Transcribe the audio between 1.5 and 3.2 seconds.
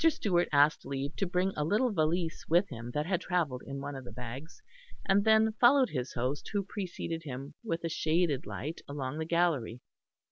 a little valise with him that